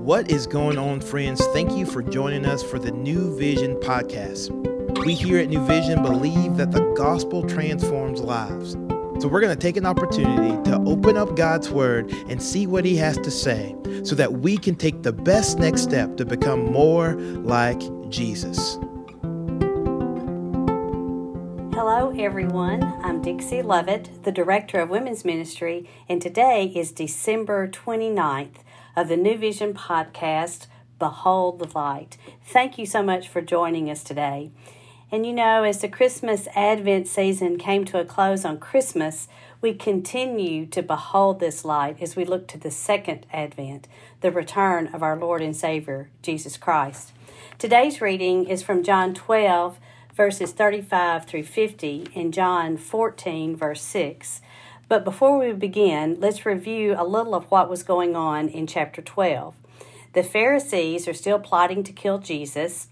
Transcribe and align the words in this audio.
What 0.00 0.30
is 0.30 0.46
going 0.46 0.78
on, 0.78 1.02
friends? 1.02 1.44
Thank 1.48 1.72
you 1.72 1.84
for 1.84 2.02
joining 2.02 2.46
us 2.46 2.62
for 2.62 2.78
the 2.78 2.90
New 2.90 3.36
Vision 3.36 3.76
podcast. 3.76 4.48
We 5.04 5.12
here 5.12 5.36
at 5.36 5.50
New 5.50 5.62
Vision 5.66 6.02
believe 6.02 6.56
that 6.56 6.72
the 6.72 6.80
gospel 6.96 7.46
transforms 7.46 8.22
lives. 8.22 8.72
So 9.20 9.28
we're 9.28 9.42
going 9.42 9.54
to 9.54 9.60
take 9.60 9.76
an 9.76 9.84
opportunity 9.84 10.56
to 10.70 10.82
open 10.86 11.18
up 11.18 11.36
God's 11.36 11.68
word 11.68 12.10
and 12.30 12.42
see 12.42 12.66
what 12.66 12.86
he 12.86 12.96
has 12.96 13.18
to 13.18 13.30
say 13.30 13.76
so 14.02 14.14
that 14.14 14.32
we 14.32 14.56
can 14.56 14.74
take 14.74 15.02
the 15.02 15.12
best 15.12 15.58
next 15.58 15.82
step 15.82 16.16
to 16.16 16.24
become 16.24 16.72
more 16.72 17.12
like 17.20 17.80
Jesus. 18.08 18.78
Hello, 21.74 22.10
everyone. 22.18 22.82
I'm 23.02 23.20
Dixie 23.20 23.60
Lovett, 23.60 24.24
the 24.24 24.32
Director 24.32 24.80
of 24.80 24.88
Women's 24.88 25.26
Ministry, 25.26 25.90
and 26.08 26.22
today 26.22 26.72
is 26.74 26.90
December 26.90 27.68
29th 27.68 28.62
of 28.96 29.08
the 29.08 29.16
New 29.16 29.36
Vision 29.36 29.74
podcast, 29.74 30.66
Behold 30.98 31.58
the 31.58 31.70
Light. 31.74 32.16
Thank 32.44 32.78
you 32.78 32.86
so 32.86 33.02
much 33.02 33.28
for 33.28 33.40
joining 33.40 33.90
us 33.90 34.02
today. 34.02 34.50
And 35.12 35.26
you 35.26 35.32
know, 35.32 35.64
as 35.64 35.80
the 35.80 35.88
Christmas 35.88 36.46
Advent 36.54 37.08
season 37.08 37.58
came 37.58 37.84
to 37.86 37.98
a 37.98 38.04
close 38.04 38.44
on 38.44 38.58
Christmas, 38.58 39.26
we 39.60 39.74
continue 39.74 40.66
to 40.66 40.82
behold 40.82 41.40
this 41.40 41.64
light 41.64 42.00
as 42.00 42.14
we 42.14 42.24
look 42.24 42.46
to 42.48 42.58
the 42.58 42.70
second 42.70 43.26
Advent, 43.32 43.88
the 44.20 44.30
return 44.30 44.88
of 44.88 45.02
our 45.02 45.18
Lord 45.18 45.42
and 45.42 45.56
Savior, 45.56 46.10
Jesus 46.22 46.56
Christ. 46.56 47.12
Today's 47.58 48.00
reading 48.00 48.46
is 48.46 48.62
from 48.62 48.84
John 48.84 49.12
12, 49.12 49.78
verses 50.14 50.52
35 50.52 51.26
through 51.26 51.42
50, 51.42 52.08
and 52.14 52.32
John 52.32 52.76
14, 52.76 53.56
verse 53.56 53.82
6. 53.82 54.40
But 54.90 55.04
before 55.04 55.38
we 55.38 55.52
begin, 55.52 56.16
let's 56.18 56.44
review 56.44 56.96
a 56.98 57.06
little 57.06 57.36
of 57.36 57.44
what 57.44 57.70
was 57.70 57.84
going 57.84 58.16
on 58.16 58.48
in 58.48 58.66
chapter 58.66 59.00
12. 59.00 59.54
The 60.14 60.24
Pharisees 60.24 61.06
are 61.06 61.14
still 61.14 61.38
plotting 61.38 61.84
to 61.84 61.92
kill 61.92 62.18
Jesus. 62.18 62.88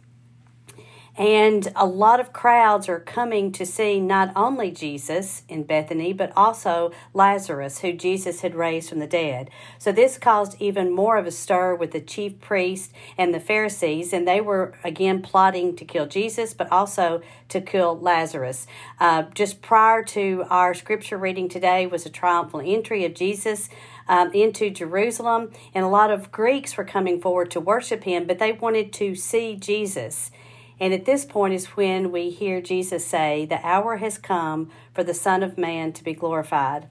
And 1.19 1.72
a 1.74 1.84
lot 1.84 2.20
of 2.20 2.33
crowds 2.33 2.88
are 2.88 3.00
coming 3.00 3.50
to 3.52 3.66
see 3.66 3.98
not 3.98 4.30
only 4.36 4.70
Jesus 4.70 5.42
in 5.48 5.64
Bethany, 5.64 6.12
but 6.12 6.33
also 6.36 6.92
Lazarus, 7.12 7.80
who 7.80 7.92
Jesus 7.92 8.42
had 8.42 8.55
raised 8.55 8.88
from 8.88 9.00
the 9.00 9.06
dead. 9.08 9.50
So 9.78 9.91
this 9.91 10.16
caused 10.16 10.55
even 10.60 10.94
more 10.94 11.16
of 11.16 11.27
a 11.27 11.33
stir 11.33 11.75
with 11.75 11.91
the 11.91 12.00
chief 12.00 12.41
priests 12.41 12.92
and 13.19 13.34
the 13.34 13.41
Pharisees, 13.41 14.12
and 14.12 14.28
they 14.28 14.41
were 14.41 14.75
again 14.84 15.20
plotting 15.20 15.75
to 15.75 15.84
kill 15.84 16.06
Jesus, 16.06 16.55
but 16.55 16.70
also 16.70 17.20
to 17.48 17.60
kill 17.60 17.98
Lazarus. 17.98 18.69
Uh, 19.00 19.25
just 19.34 19.60
prior 19.60 20.05
to 20.05 20.44
our 20.48 20.72
scripture 20.72 21.19
reading 21.19 21.48
today 21.48 21.84
was 21.84 22.06
a 22.06 22.10
triumphal 22.10 22.62
entry 22.64 23.05
of 23.05 23.14
Jesus. 23.14 23.69
Um, 24.10 24.32
into 24.32 24.70
Jerusalem, 24.70 25.50
and 25.75 25.84
a 25.84 25.88
lot 25.88 26.10
of 26.10 26.32
Greeks 26.32 26.78
were 26.78 26.84
coming 26.84 27.20
forward 27.20 27.50
to 27.50 27.60
worship 27.60 28.05
him, 28.05 28.27
but 28.27 28.38
they 28.38 28.53
wanted 28.53 28.91
to 28.94 29.14
see 29.14 29.55
Jesus. 29.55 30.30
And 30.81 30.95
at 30.95 31.05
this 31.05 31.25
point 31.25 31.55
is 31.55 31.77
when 31.77 32.12
we 32.12 32.31
hear 32.31 32.61
Jesus 32.61 33.05
say, 33.05 33.45
The 33.45 33.65
hour 33.67 33.97
has 33.97 34.19
come 34.19 34.71
for 34.95 35.03
the 35.03 35.15
Son 35.15 35.43
of 35.43 35.59
Man 35.59 35.93
to 35.95 36.05
be 36.05 36.15
glorified. 36.15 36.89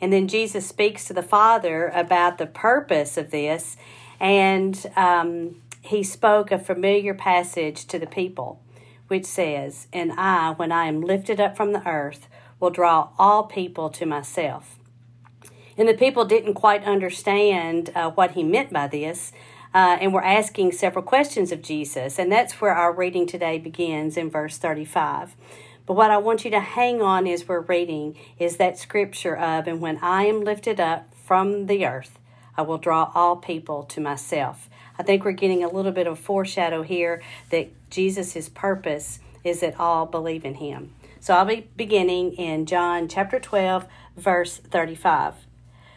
And 0.00 0.12
then 0.12 0.28
Jesus 0.28 0.66
speaks 0.66 1.04
to 1.06 1.12
the 1.12 1.22
Father 1.22 1.88
about 1.88 2.38
the 2.38 2.46
purpose 2.46 3.16
of 3.16 3.30
this, 3.30 3.76
and 4.18 4.90
um, 4.96 5.62
he 5.82 6.02
spoke 6.02 6.50
a 6.50 6.58
familiar 6.58 7.14
passage 7.14 7.86
to 7.86 7.98
the 7.98 8.06
people, 8.06 8.62
which 9.08 9.24
says, 9.24 9.88
And 9.92 10.12
I, 10.12 10.52
when 10.52 10.72
I 10.72 10.86
am 10.86 11.00
lifted 11.00 11.40
up 11.40 11.56
from 11.56 11.72
the 11.72 11.86
earth, 11.86 12.28
will 12.58 12.70
draw 12.70 13.10
all 13.18 13.44
people 13.44 13.88
to 13.90 14.06
myself. 14.06 14.78
And 15.76 15.88
the 15.88 15.94
people 15.94 16.26
didn't 16.26 16.54
quite 16.54 16.84
understand 16.84 17.90
uh, 17.94 18.10
what 18.10 18.32
he 18.32 18.42
meant 18.42 18.72
by 18.72 18.86
this, 18.86 19.32
uh, 19.72 19.98
and 20.00 20.12
we're 20.12 20.22
asking 20.22 20.72
several 20.72 21.04
questions 21.04 21.52
of 21.52 21.62
Jesus. 21.62 22.18
And 22.18 22.30
that's 22.30 22.60
where 22.60 22.74
our 22.74 22.92
reading 22.92 23.26
today 23.26 23.58
begins 23.58 24.16
in 24.16 24.30
verse 24.30 24.58
35. 24.58 25.36
But 25.86 25.94
what 25.94 26.10
I 26.10 26.18
want 26.18 26.44
you 26.44 26.50
to 26.52 26.60
hang 26.60 27.02
on 27.02 27.26
as 27.26 27.48
we're 27.48 27.60
reading 27.60 28.16
is 28.38 28.56
that 28.56 28.78
scripture 28.78 29.36
of, 29.36 29.66
and 29.66 29.80
when 29.80 29.98
I 30.02 30.24
am 30.24 30.42
lifted 30.42 30.80
up 30.80 31.14
from 31.14 31.66
the 31.66 31.86
earth, 31.86 32.18
I 32.56 32.62
will 32.62 32.78
draw 32.78 33.10
all 33.14 33.36
people 33.36 33.84
to 33.84 34.00
myself. 34.00 34.68
I 34.98 35.02
think 35.02 35.24
we're 35.24 35.32
getting 35.32 35.64
a 35.64 35.68
little 35.68 35.92
bit 35.92 36.06
of 36.06 36.18
foreshadow 36.18 36.82
here 36.82 37.22
that 37.50 37.70
Jesus' 37.90 38.48
purpose 38.48 39.20
is 39.42 39.60
that 39.60 39.80
all 39.80 40.06
believe 40.06 40.44
in 40.44 40.54
him. 40.54 40.92
So 41.20 41.34
I'll 41.34 41.44
be 41.44 41.68
beginning 41.76 42.32
in 42.32 42.66
John 42.66 43.08
chapter 43.08 43.38
12, 43.38 43.86
verse 44.16 44.58
35. 44.58 45.34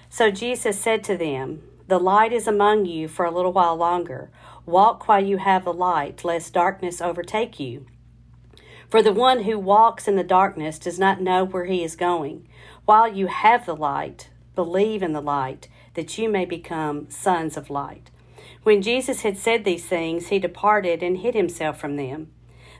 So 0.09 0.31
Jesus 0.31 0.79
said 0.79 1.03
to 1.05 1.17
them, 1.17 1.63
the 1.87 1.99
light 1.99 2.31
is 2.31 2.47
among 2.47 2.85
you 2.85 3.07
for 3.07 3.25
a 3.25 3.31
little 3.31 3.51
while 3.51 3.75
longer. 3.75 4.29
Walk 4.65 5.07
while 5.07 5.23
you 5.23 5.37
have 5.37 5.65
the 5.65 5.73
light, 5.73 6.23
lest 6.23 6.53
darkness 6.53 7.01
overtake 7.01 7.59
you. 7.59 7.85
For 8.89 9.01
the 9.01 9.11
one 9.11 9.43
who 9.43 9.59
walks 9.59 10.07
in 10.07 10.15
the 10.15 10.23
darkness 10.23 10.79
does 10.79 10.97
not 10.97 11.19
know 11.19 11.43
where 11.43 11.65
he 11.65 11.83
is 11.83 11.95
going. 11.95 12.47
While 12.85 13.07
you 13.07 13.27
have 13.27 13.65
the 13.65 13.75
light, 13.75 14.29
believe 14.55 15.03
in 15.03 15.13
the 15.13 15.21
light, 15.21 15.67
that 15.95 16.17
you 16.17 16.29
may 16.29 16.45
become 16.45 17.09
sons 17.09 17.57
of 17.57 17.69
light. 17.69 18.09
When 18.63 18.81
Jesus 18.81 19.21
had 19.21 19.37
said 19.37 19.65
these 19.65 19.85
things, 19.85 20.27
he 20.27 20.39
departed 20.39 21.03
and 21.03 21.17
hid 21.17 21.35
himself 21.35 21.79
from 21.79 21.97
them. 21.97 22.31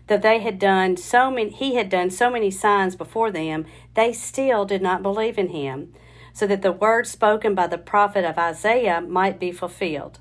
Though 0.07 0.17
they 0.17 0.39
had 0.39 0.59
done 0.59 0.97
so 0.97 1.31
many 1.31 1.49
he 1.49 1.75
had 1.75 1.89
done 1.89 2.09
so 2.09 2.29
many 2.29 2.51
signs 2.51 2.95
before 2.95 3.31
them, 3.31 3.65
they 3.93 4.13
still 4.13 4.65
did 4.65 4.81
not 4.81 5.01
believe 5.01 5.37
in 5.37 5.49
him 5.49 5.93
so 6.33 6.47
that 6.47 6.61
the 6.61 6.71
word 6.71 7.07
spoken 7.07 7.55
by 7.55 7.67
the 7.67 7.77
prophet 7.77 8.25
of 8.25 8.37
Isaiah 8.37 8.99
might 9.01 9.39
be 9.39 9.51
fulfilled. 9.51 10.19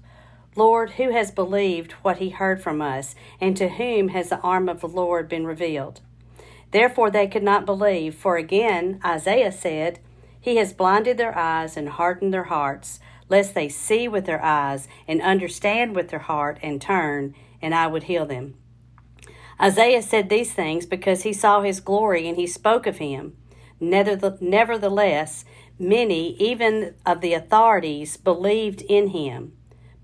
Lord, 0.54 0.90
who 0.92 1.10
has 1.12 1.30
believed 1.30 1.92
what 2.02 2.18
he 2.18 2.28
heard 2.28 2.62
from 2.62 2.82
us, 2.82 3.14
and 3.40 3.56
to 3.56 3.70
whom 3.70 4.08
has 4.08 4.28
the 4.28 4.40
arm 4.40 4.68
of 4.68 4.80
the 4.80 4.88
Lord 4.88 5.28
been 5.28 5.46
revealed? 5.46 6.02
Therefore 6.70 7.10
they 7.10 7.26
could 7.26 7.42
not 7.42 7.64
believe, 7.66 8.14
for 8.14 8.36
again 8.36 9.00
Isaiah 9.04 9.52
said, 9.52 9.98
He 10.40 10.56
has 10.56 10.74
blinded 10.74 11.16
their 11.16 11.36
eyes 11.36 11.76
and 11.76 11.88
hardened 11.88 12.34
their 12.34 12.44
hearts, 12.44 13.00
lest 13.28 13.54
they 13.54 13.68
see 13.70 14.08
with 14.08 14.26
their 14.26 14.44
eyes 14.44 14.88
and 15.08 15.22
understand 15.22 15.96
with 15.96 16.08
their 16.08 16.18
heart 16.18 16.58
and 16.62 16.80
turn, 16.80 17.34
and 17.62 17.74
I 17.74 17.86
would 17.86 18.04
heal 18.04 18.26
them. 18.26 18.54
Isaiah 19.60 20.02
said 20.02 20.28
these 20.28 20.52
things 20.52 20.84
because 20.84 21.22
he 21.22 21.32
saw 21.32 21.62
his 21.62 21.80
glory 21.80 22.28
and 22.28 22.36
he 22.36 22.46
spoke 22.46 22.86
of 22.86 22.98
him. 22.98 23.36
Nevertheless, 23.80 25.44
Many, 25.82 26.37
even 26.37 26.94
of 27.04 27.20
the 27.20 27.34
authorities, 27.34 28.16
believed 28.16 28.82
in 28.82 29.09
him, 29.09 29.53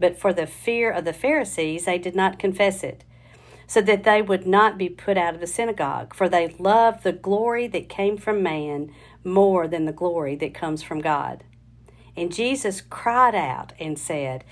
but 0.00 0.18
for 0.18 0.32
the 0.32 0.44
fear 0.44 0.90
of 0.90 1.04
the 1.04 1.12
Pharisees, 1.12 1.84
they 1.84 1.98
did 1.98 2.16
not 2.16 2.40
confess 2.40 2.82
it, 2.82 3.04
so 3.68 3.80
that 3.82 4.02
they 4.02 4.20
would 4.20 4.44
not 4.44 4.76
be 4.76 4.88
put 4.88 5.16
out 5.16 5.34
of 5.34 5.40
the 5.40 5.46
synagogue. 5.46 6.16
For 6.16 6.28
they 6.28 6.48
loved 6.58 7.04
the 7.04 7.12
glory 7.12 7.68
that 7.68 7.88
came 7.88 8.16
from 8.16 8.42
man 8.42 8.92
more 9.22 9.68
than 9.68 9.84
the 9.84 9.92
glory 9.92 10.34
that 10.34 10.52
comes 10.52 10.82
from 10.82 11.00
God. 11.00 11.44
And 12.16 12.34
Jesus 12.34 12.80
cried 12.80 13.36
out 13.36 13.72
and 13.78 13.96
said, 13.96 14.42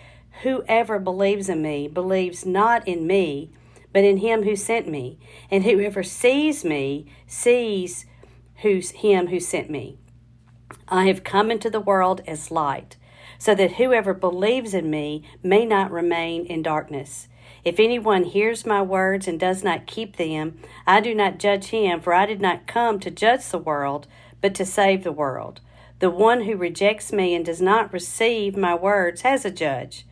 Whoever 0.44 1.00
believes 1.00 1.48
in 1.48 1.60
me 1.60 1.88
believes 1.88 2.46
not 2.46 2.86
in 2.86 3.04
me, 3.04 3.50
but 3.92 4.04
in 4.04 4.18
him 4.18 4.44
who 4.44 4.54
sent 4.54 4.86
me. 4.86 5.18
And 5.50 5.64
whoever 5.64 6.04
sees 6.04 6.64
me 6.64 7.06
sees 7.26 8.06
who's 8.62 8.92
him 8.92 9.26
who 9.26 9.40
sent 9.40 9.68
me. 9.68 9.98
I 10.88 11.06
have 11.06 11.24
come 11.24 11.50
into 11.50 11.68
the 11.68 11.80
world 11.80 12.22
as 12.26 12.50
light, 12.50 12.96
so 13.38 13.54
that 13.54 13.72
whoever 13.72 14.14
believes 14.14 14.72
in 14.72 14.88
me 14.88 15.24
may 15.42 15.64
not 15.66 15.90
remain 15.90 16.46
in 16.46 16.62
darkness. 16.62 17.28
If 17.64 17.80
anyone 17.80 18.22
hears 18.22 18.64
my 18.64 18.82
words 18.82 19.26
and 19.26 19.40
does 19.40 19.64
not 19.64 19.86
keep 19.86 20.16
them, 20.16 20.60
I 20.86 21.00
do 21.00 21.14
not 21.14 21.38
judge 21.38 21.66
him, 21.66 22.00
for 22.00 22.14
I 22.14 22.24
did 22.24 22.40
not 22.40 22.68
come 22.68 23.00
to 23.00 23.10
judge 23.10 23.48
the 23.48 23.58
world, 23.58 24.06
but 24.40 24.54
to 24.54 24.64
save 24.64 25.02
the 25.02 25.10
world. 25.10 25.60
The 25.98 26.10
one 26.10 26.42
who 26.42 26.56
rejects 26.56 27.12
me 27.12 27.34
and 27.34 27.44
does 27.44 27.60
not 27.60 27.92
receive 27.92 28.56
my 28.56 28.74
words 28.74 29.22
has 29.22 29.44
a 29.44 29.50
judge. 29.50 30.06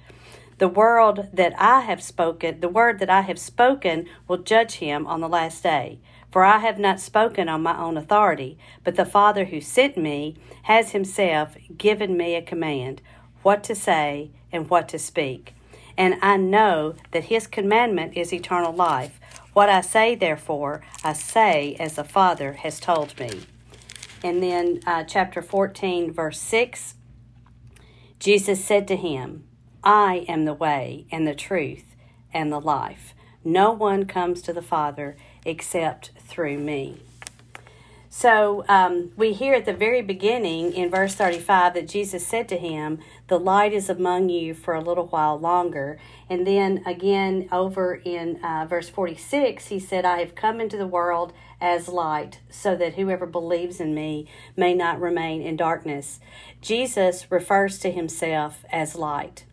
The 0.59 0.69
word 0.69 1.31
that 1.33 1.55
I 1.61 1.81
have 1.81 2.03
spoken, 2.03 2.61
the 2.61 2.69
word 2.69 2.99
that 3.01 3.11
I 3.11 3.23
have 3.23 3.39
spoken 3.39 4.07
will 4.29 4.39
judge 4.39 4.75
him 4.75 5.07
on 5.07 5.21
the 5.21 5.29
last 5.29 5.63
day. 5.63 5.99
For 6.31 6.45
I 6.45 6.59
have 6.59 6.79
not 6.79 7.01
spoken 7.01 7.49
on 7.49 7.63
my 7.63 7.79
own 7.79 7.97
authority, 7.97 8.59
but 8.83 8.97
the 8.97 9.05
Father 9.05 9.45
who 9.47 9.61
sent 9.61 9.97
me 9.97 10.37
has 10.65 10.91
himself 10.91 11.57
given 11.77 12.17
me 12.17 12.35
a 12.35 12.43
command 12.43 13.01
what 13.43 13.63
to 13.65 13.75
say 13.75 14.31
and 14.51 14.69
what 14.69 14.89
to 14.89 14.99
speak. 14.99 15.55
And 15.97 16.17
I 16.23 16.37
know 16.37 16.95
that 17.13 17.25
his 17.25 17.47
commandment 17.47 18.17
is 18.17 18.33
eternal 18.33 18.73
life. 18.73 19.21
What 19.53 19.69
I 19.69 19.81
say, 19.81 20.17
therefore, 20.17 20.83
I 21.05 21.13
say 21.13 21.77
as 21.79 21.95
the 21.95 22.05
Father 22.05 22.55
has 22.55 22.81
told 22.81 23.19
me. 23.21 23.43
And 24.25 24.43
then, 24.43 24.81
uh, 24.87 25.05
chapter 25.05 25.43
14, 25.43 26.13
verse 26.13 26.41
6 26.41 26.95
Jesus 28.19 28.65
said 28.65 28.89
to 28.89 28.97
him, 28.97 29.45
I 29.85 30.25
am 30.29 30.47
the 30.47 30.55
way 30.55 31.07
and 31.13 31.27
the 31.27 31.35
truth 31.35 31.95
and 32.33 32.51
the 32.51 32.61
life. 32.61 33.15
No 33.45 33.71
one 33.71 34.07
comes 34.07 34.41
to 34.43 34.53
the 34.53 34.63
Father 34.63 35.17
except 35.45 36.11
through 36.19 36.59
me. 36.59 37.03
So 38.09 38.65
um, 38.69 39.11
we 39.17 39.33
hear 39.33 39.55
at 39.55 39.65
the 39.65 39.75
very 39.75 40.01
beginning 40.01 40.73
in 40.73 40.89
verse 40.89 41.17
35 41.17 41.75
that 41.75 41.89
Jesus 41.89 42.25
said 42.25 42.49
to 42.49 42.57
him, 42.57 43.01
The 43.27 43.41
light 43.41 43.73
is 43.73 43.91
among 43.91 44.29
you 44.29 44.55
for 44.55 44.73
a 44.73 44.81
little 44.81 45.09
while 45.09 45.37
longer. 45.37 45.99
And 46.31 46.47
then 46.47 46.85
again 46.87 47.49
over 47.51 47.97
in 47.97 48.37
uh, 48.37 48.67
verse 48.71 48.89
46, 48.89 49.67
he 49.67 49.81
said, 49.81 50.05
I 50.05 50.21
have 50.21 50.37
come 50.37 50.61
into 50.61 50.77
the 50.77 50.87
world 50.87 51.33
as 51.61 51.89
light, 51.89 52.39
so 52.49 52.77
that 52.77 52.95
whoever 52.95 53.27
believes 53.27 53.81
in 53.81 53.95
me 53.95 54.29
may 54.57 54.75
not 54.75 55.01
remain 55.01 55.43
in 55.43 55.57
darkness. 55.57 56.21
Jesus 56.61 57.31
refers 57.33 57.81
to 57.81 57.91
himself 57.91 58.65
as 58.71 58.95
light. 58.95 59.45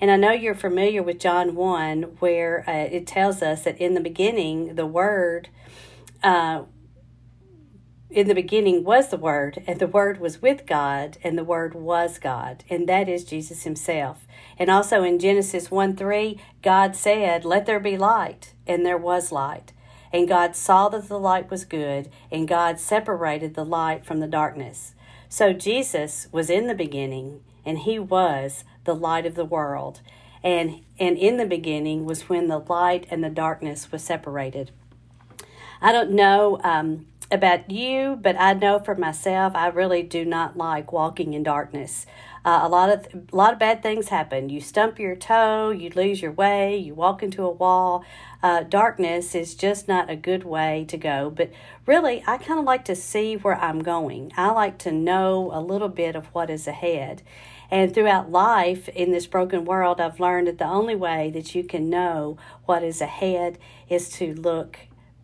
And 0.00 0.10
I 0.10 0.16
know 0.16 0.30
you're 0.30 0.54
familiar 0.54 1.02
with 1.02 1.18
John 1.18 1.54
1, 1.54 2.02
where 2.20 2.64
uh, 2.68 2.72
it 2.72 3.06
tells 3.06 3.42
us 3.42 3.64
that 3.64 3.78
in 3.78 3.94
the 3.94 4.00
beginning, 4.00 4.74
the 4.76 4.86
Word. 4.86 5.48
Uh, 6.22 6.64
in 8.10 8.26
the 8.26 8.34
beginning 8.34 8.84
was 8.84 9.08
the 9.08 9.18
Word, 9.18 9.62
and 9.66 9.78
the 9.78 9.86
Word 9.86 10.18
was 10.18 10.40
with 10.40 10.64
God, 10.66 11.18
and 11.22 11.36
the 11.36 11.44
Word 11.44 11.74
was 11.74 12.18
God, 12.18 12.64
and 12.70 12.88
that 12.88 13.06
is 13.06 13.22
Jesus 13.22 13.64
Himself. 13.64 14.26
And 14.58 14.70
also 14.70 15.02
in 15.02 15.18
Genesis 15.18 15.70
1 15.70 15.94
3, 15.94 16.40
God 16.62 16.96
said, 16.96 17.44
Let 17.44 17.66
there 17.66 17.80
be 17.80 17.98
light, 17.98 18.54
and 18.66 18.86
there 18.86 18.96
was 18.96 19.30
light. 19.30 19.72
And 20.10 20.26
God 20.26 20.56
saw 20.56 20.88
that 20.88 21.08
the 21.08 21.18
light 21.18 21.50
was 21.50 21.66
good, 21.66 22.08
and 22.30 22.48
God 22.48 22.80
separated 22.80 23.54
the 23.54 23.64
light 23.64 24.06
from 24.06 24.20
the 24.20 24.26
darkness. 24.26 24.94
So 25.28 25.52
Jesus 25.52 26.28
was 26.32 26.48
in 26.50 26.66
the 26.66 26.74
beginning, 26.74 27.42
and 27.64 27.80
He 27.80 27.98
was 27.98 28.64
the 28.84 28.94
light 28.94 29.26
of 29.26 29.34
the 29.34 29.44
world. 29.44 30.00
And, 30.42 30.82
and 30.98 31.18
in 31.18 31.36
the 31.36 31.46
beginning 31.46 32.04
was 32.04 32.28
when 32.28 32.48
the 32.48 32.58
light 32.58 33.06
and 33.10 33.22
the 33.22 33.28
darkness 33.30 33.90
was 33.92 34.02
separated. 34.02 34.70
I 35.80 35.92
don't 35.92 36.12
know 36.12 36.58
um, 36.64 37.06
about 37.30 37.70
you, 37.70 38.18
but 38.20 38.36
I 38.38 38.54
know 38.54 38.78
for 38.78 38.94
myself, 38.94 39.54
I 39.54 39.68
really 39.68 40.02
do 40.02 40.24
not 40.24 40.56
like 40.56 40.92
walking 40.92 41.34
in 41.34 41.42
darkness. 41.42 42.06
Uh, 42.48 42.60
a 42.62 42.68
lot 42.70 42.88
of 42.88 43.06
a 43.30 43.36
lot 43.36 43.52
of 43.52 43.58
bad 43.58 43.82
things 43.82 44.08
happen. 44.08 44.48
You 44.48 44.62
stump 44.62 44.98
your 44.98 45.14
toe, 45.14 45.68
you 45.68 45.90
lose 45.90 46.22
your 46.22 46.32
way, 46.32 46.78
you 46.78 46.94
walk 46.94 47.22
into 47.22 47.42
a 47.42 47.50
wall. 47.50 48.06
Uh, 48.42 48.62
darkness 48.62 49.34
is 49.34 49.54
just 49.54 49.86
not 49.86 50.08
a 50.08 50.16
good 50.16 50.44
way 50.44 50.86
to 50.88 50.96
go. 50.96 51.28
But 51.28 51.50
really, 51.84 52.24
I 52.26 52.38
kind 52.38 52.58
of 52.58 52.64
like 52.64 52.86
to 52.86 52.96
see 52.96 53.36
where 53.36 53.56
I'm 53.56 53.80
going. 53.80 54.32
I 54.34 54.50
like 54.52 54.78
to 54.78 54.92
know 54.92 55.50
a 55.52 55.60
little 55.60 55.90
bit 55.90 56.16
of 56.16 56.28
what 56.28 56.48
is 56.48 56.66
ahead. 56.66 57.20
And 57.70 57.92
throughout 57.92 58.32
life 58.32 58.88
in 58.88 59.12
this 59.12 59.26
broken 59.26 59.66
world, 59.66 60.00
I've 60.00 60.18
learned 60.18 60.46
that 60.46 60.56
the 60.56 60.64
only 60.64 60.96
way 60.96 61.30
that 61.32 61.54
you 61.54 61.64
can 61.64 61.90
know 61.90 62.38
what 62.64 62.82
is 62.82 63.02
ahead 63.02 63.58
is 63.90 64.08
to 64.20 64.32
look 64.32 64.78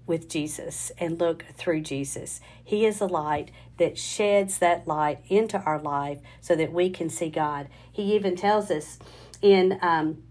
with 0.07 0.29
Jesus 0.29 0.93
and 0.99 1.19
look 1.19 1.45
through 1.55 1.81
Jesus. 1.81 2.41
He 2.63 2.85
is 2.85 3.01
a 3.01 3.07
light 3.07 3.51
that 3.79 3.99
sheds 3.99 4.59
that 4.59 4.87
light 4.87 5.21
into 5.29 5.61
our 5.63 5.81
life 5.81 6.21
so 6.41 6.55
that 6.57 6.73
we 6.73 6.91
can 6.91 7.09
see 7.09 7.31
God. 7.31 7.69
He 7.91 8.15
even 8.15 8.37
tells 8.37 8.71
us 8.71 8.99
in 9.41 9.79
um, 9.83 10.23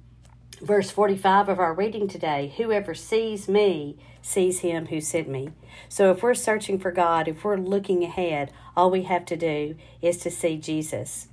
verse 0.61 0.91
45 0.91 1.49
of 1.49 1.59
our 1.59 1.73
reading 1.73 2.07
today 2.07 2.53
whoever 2.57 2.93
sees 2.93 3.47
me 3.47 3.97
sees 4.21 4.59
him 4.61 4.87
who 4.87 5.01
sent 5.01 5.27
me. 5.27 5.49
So 5.89 6.11
if 6.11 6.23
we're 6.23 6.33
searching 6.33 6.79
for 6.79 6.91
God, 6.91 7.27
if 7.27 7.43
we're 7.43 7.57
looking 7.57 8.03
ahead, 8.03 8.51
all 8.75 8.89
we 8.89 9.03
have 9.03 9.25
to 9.25 9.35
do 9.35 9.75
is 10.01 10.17
to 10.19 10.31
see 10.31 10.57
Jesus. 10.57 11.27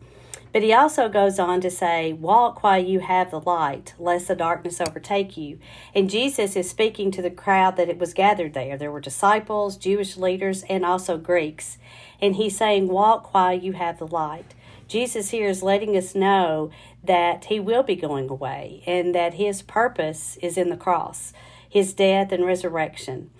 But 0.52 0.62
he 0.62 0.72
also 0.72 1.08
goes 1.08 1.38
on 1.38 1.60
to 1.60 1.70
say, 1.70 2.12
Walk 2.12 2.62
while 2.62 2.82
you 2.82 3.00
have 3.00 3.30
the 3.30 3.40
light, 3.40 3.94
lest 3.98 4.28
the 4.28 4.34
darkness 4.34 4.80
overtake 4.80 5.36
you. 5.36 5.58
And 5.94 6.10
Jesus 6.10 6.56
is 6.56 6.68
speaking 6.68 7.10
to 7.12 7.22
the 7.22 7.30
crowd 7.30 7.76
that 7.76 7.88
it 7.88 7.98
was 7.98 8.14
gathered 8.14 8.54
there. 8.54 8.76
There 8.76 8.90
were 8.90 9.00
disciples, 9.00 9.76
Jewish 9.76 10.16
leaders, 10.16 10.64
and 10.64 10.84
also 10.84 11.16
Greeks. 11.18 11.78
And 12.20 12.36
he's 12.36 12.56
saying, 12.56 12.88
Walk 12.88 13.32
while 13.32 13.56
you 13.56 13.72
have 13.74 13.98
the 13.98 14.06
light. 14.06 14.54
Jesus 14.88 15.30
here 15.30 15.48
is 15.48 15.62
letting 15.62 15.96
us 15.96 16.16
know 16.16 16.70
that 17.04 17.44
he 17.44 17.60
will 17.60 17.84
be 17.84 17.94
going 17.94 18.28
away 18.28 18.82
and 18.86 19.14
that 19.14 19.34
his 19.34 19.62
purpose 19.62 20.36
is 20.42 20.58
in 20.58 20.68
the 20.68 20.76
cross, 20.76 21.32
his 21.68 21.92
death 21.94 22.32
and 22.32 22.44
resurrection. 22.44 23.30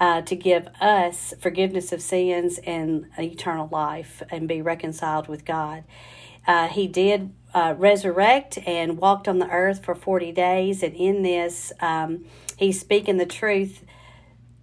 Uh, 0.00 0.20
to 0.22 0.34
give 0.34 0.66
us 0.80 1.32
forgiveness 1.40 1.92
of 1.92 2.02
sins 2.02 2.58
and 2.66 3.06
eternal 3.16 3.68
life 3.70 4.24
and 4.28 4.48
be 4.48 4.60
reconciled 4.60 5.28
with 5.28 5.44
God. 5.44 5.84
Uh, 6.46 6.68
he 6.68 6.86
did 6.86 7.32
uh, 7.54 7.74
resurrect 7.78 8.58
and 8.66 8.98
walked 8.98 9.28
on 9.28 9.38
the 9.38 9.48
earth 9.50 9.84
for 9.84 9.94
40 9.94 10.32
days. 10.32 10.82
And 10.82 10.94
in 10.94 11.22
this, 11.22 11.72
um, 11.80 12.24
he's 12.56 12.80
speaking 12.80 13.16
the 13.16 13.26
truth 13.26 13.84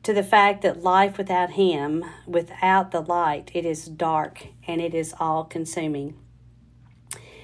to 0.04 0.13
the 0.13 0.24
fact 0.24 0.62
that 0.63 0.83
life 0.83 1.18
without 1.18 1.51
him, 1.51 2.04
without 2.25 2.92
the 2.92 3.01
light, 3.01 3.51
it 3.54 3.66
is 3.66 3.86
dark 3.86 4.48
and 4.68 4.81
it 4.81 4.94
is 4.94 5.13
all 5.19 5.44
consuming. 5.44 6.16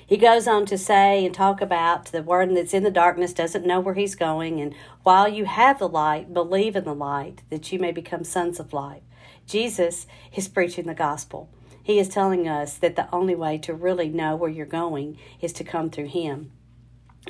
He 0.07 0.15
goes 0.15 0.47
on 0.47 0.65
to 0.67 0.77
say 0.77 1.25
and 1.25 1.35
talk 1.35 1.61
about 1.61 2.07
the 2.07 2.23
one 2.23 2.53
that's 2.53 2.73
in 2.73 2.83
the 2.83 2.89
darkness 2.89 3.33
doesn't 3.33 3.65
know 3.65 3.81
where 3.81 3.93
he's 3.93 4.15
going, 4.15 4.61
and 4.61 4.73
while 5.03 5.27
you 5.27 5.43
have 5.43 5.79
the 5.79 5.89
light, 5.89 6.33
believe 6.33 6.77
in 6.77 6.85
the 6.85 6.95
light 6.95 7.43
that 7.49 7.73
you 7.73 7.77
may 7.77 7.91
become 7.91 8.23
sons 8.23 8.57
of 8.57 8.71
light. 8.71 9.03
Jesus 9.45 10.07
is 10.33 10.47
preaching 10.47 10.87
the 10.87 10.93
gospel. 10.93 11.49
He 11.87 11.99
is 11.99 12.09
telling 12.09 12.49
us 12.49 12.73
that 12.79 12.97
the 12.97 13.07
only 13.15 13.33
way 13.33 13.57
to 13.59 13.73
really 13.73 14.09
know 14.09 14.35
where 14.35 14.49
you're 14.49 14.65
going 14.65 15.17
is 15.39 15.53
to 15.53 15.63
come 15.63 15.89
through 15.89 16.09
Him. 16.09 16.51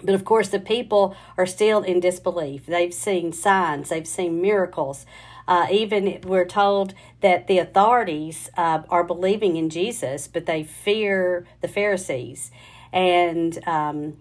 But 0.01 0.15
of 0.15 0.25
course, 0.25 0.50
the 0.50 0.59
people 0.59 1.15
are 1.38 1.45
still 1.45 1.83
in 1.83 2.00
disbelief. 2.00 2.65
They've 2.65 2.92
seen 2.92 3.33
signs, 3.33 3.89
they've 3.89 4.07
seen 4.07 4.42
miracles. 4.42 5.06
Uh, 5.48 5.68
even 5.69 6.21
we're 6.24 6.44
told 6.44 6.95
that 7.21 7.45
the 7.45 7.59
authorities 7.59 8.50
uh, 8.57 8.81
are 8.89 9.04
believing 9.04 9.57
in 9.57 9.69
Jesus, 9.69 10.27
but 10.27 10.48
they 10.48 10.63
fear 10.63 11.45
the 11.62 11.68
Pharisees. 11.68 12.50
And 12.92 13.63
um, 13.68 14.18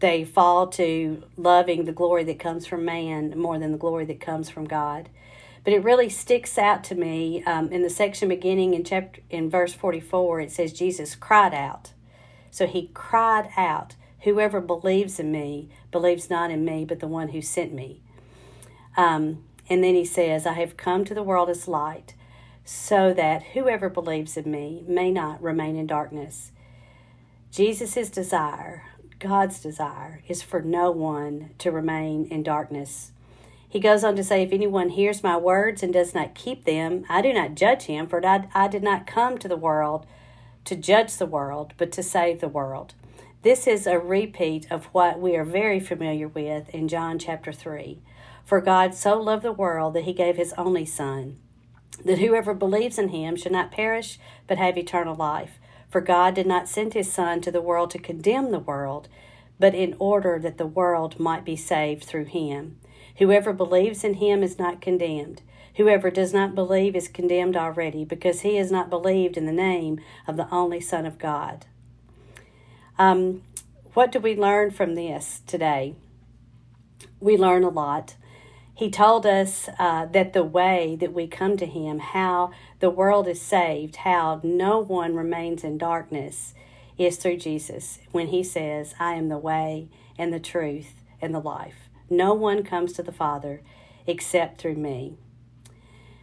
they 0.00 0.22
fall 0.22 0.66
to 0.66 1.24
loving 1.38 1.86
the 1.86 1.92
glory 1.92 2.24
that 2.24 2.38
comes 2.38 2.66
from 2.66 2.84
man 2.84 3.38
more 3.38 3.58
than 3.58 3.72
the 3.72 3.78
glory 3.78 4.04
that 4.04 4.20
comes 4.20 4.50
from 4.50 4.66
God. 4.66 5.08
But 5.64 5.72
it 5.72 5.84
really 5.84 6.08
sticks 6.08 6.58
out 6.58 6.82
to 6.84 6.94
me 6.94 7.42
um, 7.44 7.70
in 7.70 7.82
the 7.82 7.90
section 7.90 8.28
beginning 8.28 8.74
in 8.74 8.84
chapter 8.84 9.20
in 9.30 9.48
verse 9.48 9.72
44. 9.72 10.40
It 10.40 10.50
says 10.50 10.72
Jesus 10.72 11.14
cried 11.14 11.54
out. 11.54 11.92
So 12.50 12.66
he 12.66 12.90
cried 12.94 13.50
out, 13.56 13.94
Whoever 14.20 14.60
believes 14.60 15.18
in 15.18 15.32
me 15.32 15.68
believes 15.90 16.30
not 16.30 16.50
in 16.50 16.64
me, 16.64 16.84
but 16.84 17.00
the 17.00 17.08
one 17.08 17.30
who 17.30 17.42
sent 17.42 17.72
me. 17.72 18.00
Um, 18.96 19.44
and 19.68 19.82
then 19.82 19.94
he 19.94 20.04
says, 20.04 20.46
I 20.46 20.52
have 20.54 20.76
come 20.76 21.04
to 21.04 21.14
the 21.14 21.22
world 21.22 21.48
as 21.48 21.66
light, 21.66 22.14
so 22.64 23.12
that 23.14 23.42
whoever 23.54 23.88
believes 23.88 24.36
in 24.36 24.50
me 24.50 24.84
may 24.86 25.10
not 25.10 25.42
remain 25.42 25.76
in 25.76 25.86
darkness. 25.86 26.52
Jesus' 27.50 28.10
desire, 28.10 28.84
God's 29.18 29.60
desire, 29.60 30.22
is 30.28 30.42
for 30.42 30.62
no 30.62 30.90
one 30.90 31.50
to 31.58 31.70
remain 31.70 32.26
in 32.26 32.42
darkness. 32.42 33.12
He 33.72 33.80
goes 33.80 34.04
on 34.04 34.16
to 34.16 34.22
say, 34.22 34.42
If 34.42 34.52
anyone 34.52 34.90
hears 34.90 35.22
my 35.22 35.38
words 35.38 35.82
and 35.82 35.94
does 35.94 36.14
not 36.14 36.34
keep 36.34 36.66
them, 36.66 37.06
I 37.08 37.22
do 37.22 37.32
not 37.32 37.54
judge 37.54 37.84
him, 37.84 38.06
for 38.06 38.22
I, 38.22 38.46
I 38.52 38.68
did 38.68 38.82
not 38.82 39.06
come 39.06 39.38
to 39.38 39.48
the 39.48 39.56
world 39.56 40.04
to 40.66 40.76
judge 40.76 41.16
the 41.16 41.24
world, 41.24 41.72
but 41.78 41.90
to 41.92 42.02
save 42.02 42.42
the 42.42 42.50
world. 42.50 42.92
This 43.40 43.66
is 43.66 43.86
a 43.86 43.98
repeat 43.98 44.70
of 44.70 44.84
what 44.92 45.22
we 45.22 45.36
are 45.36 45.44
very 45.44 45.80
familiar 45.80 46.28
with 46.28 46.68
in 46.68 46.86
John 46.86 47.18
chapter 47.18 47.50
3. 47.50 47.98
For 48.44 48.60
God 48.60 48.94
so 48.94 49.18
loved 49.18 49.42
the 49.42 49.52
world 49.52 49.94
that 49.94 50.04
he 50.04 50.12
gave 50.12 50.36
his 50.36 50.52
only 50.58 50.84
Son, 50.84 51.38
that 52.04 52.18
whoever 52.18 52.52
believes 52.52 52.98
in 52.98 53.08
him 53.08 53.36
should 53.36 53.52
not 53.52 53.72
perish, 53.72 54.18
but 54.46 54.58
have 54.58 54.76
eternal 54.76 55.14
life. 55.14 55.58
For 55.88 56.02
God 56.02 56.34
did 56.34 56.46
not 56.46 56.68
send 56.68 56.92
his 56.92 57.10
Son 57.10 57.40
to 57.40 57.50
the 57.50 57.62
world 57.62 57.90
to 57.92 57.98
condemn 57.98 58.50
the 58.50 58.58
world, 58.58 59.08
but 59.58 59.74
in 59.74 59.96
order 59.98 60.38
that 60.38 60.58
the 60.58 60.66
world 60.66 61.18
might 61.18 61.46
be 61.46 61.56
saved 61.56 62.04
through 62.04 62.26
him. 62.26 62.76
Whoever 63.18 63.52
believes 63.52 64.04
in 64.04 64.14
him 64.14 64.42
is 64.42 64.58
not 64.58 64.80
condemned. 64.80 65.42
Whoever 65.76 66.10
does 66.10 66.34
not 66.34 66.54
believe 66.54 66.94
is 66.94 67.08
condemned 67.08 67.56
already, 67.56 68.04
because 68.04 68.40
he 68.40 68.56
has 68.56 68.70
not 68.70 68.90
believed 68.90 69.36
in 69.36 69.46
the 69.46 69.52
name 69.52 70.00
of 70.26 70.36
the 70.36 70.48
only 70.50 70.80
Son 70.80 71.06
of 71.06 71.18
God. 71.18 71.66
Um, 72.98 73.42
what 73.94 74.12
do 74.12 74.20
we 74.20 74.36
learn 74.36 74.70
from 74.70 74.94
this 74.94 75.40
today? 75.46 75.94
We 77.20 77.36
learn 77.36 77.64
a 77.64 77.68
lot. 77.68 78.16
He 78.74 78.90
told 78.90 79.26
us 79.26 79.68
uh, 79.78 80.06
that 80.06 80.32
the 80.32 80.44
way 80.44 80.96
that 80.98 81.12
we 81.12 81.26
come 81.26 81.56
to 81.58 81.66
Him, 81.66 81.98
how 81.98 82.52
the 82.80 82.90
world 82.90 83.28
is 83.28 83.40
saved, 83.40 83.96
how 83.96 84.40
no 84.42 84.78
one 84.78 85.14
remains 85.14 85.62
in 85.62 85.78
darkness, 85.78 86.54
is 86.98 87.16
through 87.16 87.36
Jesus 87.38 87.98
when 88.12 88.28
He 88.28 88.42
says, 88.42 88.94
I 88.98 89.14
am 89.14 89.28
the 89.28 89.38
way 89.38 89.88
and 90.18 90.32
the 90.32 90.40
truth 90.40 90.94
and 91.20 91.34
the 91.34 91.40
life. 91.40 91.81
No 92.12 92.34
one 92.34 92.62
comes 92.62 92.92
to 92.92 93.02
the 93.02 93.10
Father 93.10 93.62
except 94.06 94.60
through 94.60 94.74
me. 94.74 95.16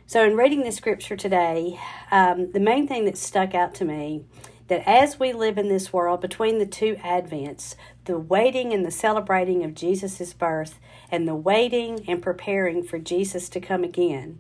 So, 0.06 0.24
in 0.24 0.36
reading 0.36 0.64
the 0.64 0.72
scripture 0.72 1.16
today, 1.16 1.80
um, 2.12 2.52
the 2.52 2.60
main 2.60 2.88
thing 2.88 3.06
that 3.06 3.18
stuck 3.18 3.56
out 3.56 3.74
to 3.76 3.86
me 3.86 4.26
that 4.68 4.88
as 4.88 5.20
we 5.20 5.34
live 5.34 5.58
in 5.58 5.68
this 5.68 5.92
world 5.92 6.22
between 6.22 6.60
the 6.60 6.66
two 6.66 6.96
advents, 6.98 7.76
the 8.06 8.20
waiting 8.20 8.72
and 8.72 8.86
the 8.86 8.92
celebrating 8.92 9.64
of 9.64 9.74
Jesus' 9.74 10.34
birth, 10.34 10.80
and 11.12 11.28
the 11.28 11.36
waiting 11.36 12.06
and 12.08 12.22
preparing 12.22 12.84
for 12.84 13.00
Jesus 13.00 13.50
to 13.50 13.60
come 13.60 13.84
again, 13.84 14.40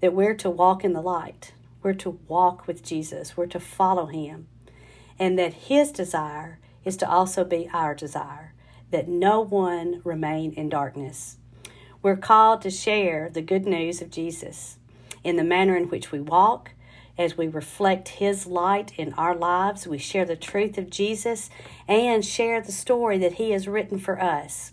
that 0.00 0.12
we're 0.12 0.34
to 0.34 0.50
walk 0.50 0.84
in 0.84 0.92
the 0.92 1.00
light. 1.00 1.52
We're 1.82 1.94
to 1.94 2.18
walk 2.28 2.66
with 2.66 2.82
Jesus. 2.82 3.38
We're 3.38 3.46
to 3.46 3.60
follow 3.60 4.06
him. 4.06 4.48
And 5.18 5.38
that 5.38 5.54
his 5.54 5.92
desire 5.92 6.58
is 6.84 6.96
to 6.98 7.08
also 7.08 7.44
be 7.44 7.70
our 7.72 7.94
desire, 7.94 8.53
that 8.90 9.08
no 9.08 9.40
one 9.40 10.00
remain 10.04 10.52
in 10.52 10.68
darkness. 10.68 11.36
We're 12.02 12.16
called 12.16 12.62
to 12.62 12.70
share 12.70 13.30
the 13.30 13.42
good 13.42 13.66
news 13.66 14.02
of 14.02 14.10
Jesus 14.10 14.78
in 15.24 15.36
the 15.36 15.44
manner 15.44 15.76
in 15.76 15.88
which 15.88 16.12
we 16.12 16.20
walk, 16.20 16.72
as 17.16 17.36
we 17.36 17.48
reflect 17.48 18.08
His 18.08 18.46
light 18.46 18.92
in 18.98 19.12
our 19.14 19.34
lives, 19.34 19.86
we 19.86 19.98
share 19.98 20.24
the 20.24 20.36
truth 20.36 20.76
of 20.76 20.90
Jesus 20.90 21.48
and 21.88 22.24
share 22.24 22.60
the 22.60 22.72
story 22.72 23.18
that 23.18 23.34
He 23.34 23.52
has 23.52 23.66
written 23.66 23.98
for 23.98 24.20
us. 24.20 24.72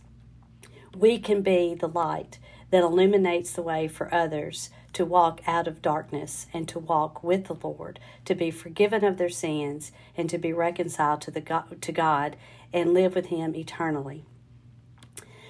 We 0.95 1.19
can 1.19 1.41
be 1.41 1.73
the 1.73 1.87
light 1.87 2.37
that 2.71 2.83
illuminates 2.83 3.53
the 3.53 3.61
way 3.61 3.87
for 3.87 4.13
others 4.13 4.69
to 4.93 5.05
walk 5.05 5.41
out 5.47 5.67
of 5.67 5.81
darkness 5.81 6.47
and 6.53 6.67
to 6.67 6.79
walk 6.79 7.23
with 7.23 7.45
the 7.45 7.53
Lord, 7.53 7.99
to 8.25 8.35
be 8.35 8.51
forgiven 8.51 9.03
of 9.03 9.17
their 9.17 9.29
sins 9.29 9.91
and 10.17 10.29
to 10.29 10.37
be 10.37 10.51
reconciled 10.51 11.21
to 11.21 11.31
the 11.31 11.41
God, 11.41 11.81
to 11.81 11.91
God 11.91 12.35
and 12.73 12.93
live 12.93 13.15
with 13.15 13.27
Him 13.27 13.55
eternally. 13.55 14.25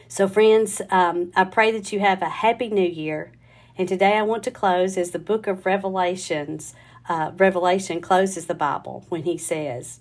So, 0.07 0.27
friends, 0.27 0.81
um, 0.89 1.31
I 1.35 1.45
pray 1.45 1.71
that 1.71 1.91
you 1.93 2.01
have 2.01 2.21
a 2.21 2.29
happy 2.29 2.69
New 2.69 2.87
Year. 2.87 3.31
And 3.77 3.87
today 3.87 4.17
I 4.17 4.23
want 4.23 4.43
to 4.43 4.51
close 4.51 4.97
as 4.97 5.11
the 5.11 5.19
book 5.19 5.47
of 5.47 5.65
Revelations, 5.65 6.75
uh, 7.07 7.31
Revelation 7.37 8.01
closes 8.01 8.45
the 8.45 8.53
Bible 8.53 9.05
when 9.09 9.23
he 9.23 9.37
says, 9.37 9.99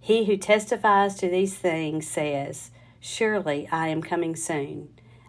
He 0.00 0.24
who 0.24 0.36
testifies 0.36 1.16
to 1.16 1.28
these 1.28 1.54
things 1.54 2.08
says, 2.08 2.70
Surely 2.98 3.68
I 3.70 3.88
am 3.88 4.02
coming 4.02 4.34
soon. 4.34 4.88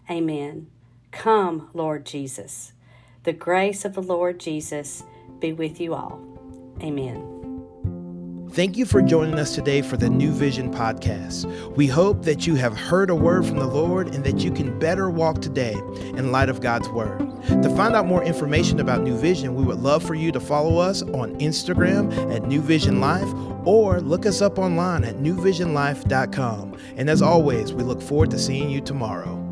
Amen. 0.10 0.68
Come, 1.14 1.70
Lord 1.74 2.06
Jesus. 2.06 2.74
The 3.24 3.34
grace 3.34 3.86
of 3.86 3.94
the 3.94 4.04
Lord 4.04 4.40
Jesus 4.40 5.04
be 5.40 5.54
with 5.54 5.80
you 5.80 5.94
all. 5.94 6.20
Amen. 6.82 7.30
Thank 8.52 8.78
you 8.78 8.86
for 8.86 9.02
joining 9.02 9.40
us 9.40 9.56
today 9.56 9.82
for 9.82 9.96
the 9.96 10.10
New 10.10 10.32
Vision 10.32 10.72
podcast. 10.72 11.46
We 11.76 11.88
hope 11.88 12.24
that 12.24 12.46
you 12.46 12.56
have 12.56 12.78
heard 12.78 13.10
a 13.10 13.16
word 13.16 13.46
from 13.46 13.58
the 13.58 13.68
Lord 13.68 14.14
and 14.14 14.24
that 14.26 14.40
you 14.40 14.52
can 14.52 14.78
better 14.78 15.10
walk 15.10 15.42
today 15.42 15.74
in 15.74 16.32
light 16.32 16.50
of 16.50 16.62
God's 16.62 16.90
word. 16.90 17.20
To 17.48 17.76
find 17.76 17.96
out 17.96 18.06
more 18.06 18.24
information 18.24 18.80
about 18.80 19.02
New 19.02 19.18
Vision, 19.18 19.56
we 19.56 19.64
would 19.64 19.80
love 19.80 20.04
for 20.04 20.14
you 20.14 20.32
to 20.32 20.40
follow 20.40 20.78
us 20.78 21.02
on 21.02 21.36
Instagram 21.40 22.36
at 22.36 22.48
New 22.48 22.62
Vision 22.62 23.00
Life 23.00 23.32
or 23.66 24.02
look 24.02 24.26
us 24.26 24.42
up 24.42 24.60
online 24.60 25.04
at 25.04 25.16
newvisionlife.com. 25.16 26.78
And 26.98 27.10
as 27.10 27.22
always, 27.22 27.74
we 27.74 27.84
look 27.84 28.02
forward 28.02 28.30
to 28.32 28.40
seeing 28.40 28.70
you 28.70 28.82
tomorrow. 28.82 29.43